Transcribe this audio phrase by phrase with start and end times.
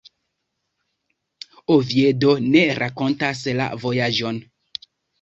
[1.77, 4.45] Oviedo ne rakontas la vojaĝon.